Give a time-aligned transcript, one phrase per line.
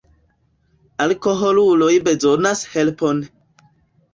[1.05, 3.21] Alkoholuloj bezonas helpon.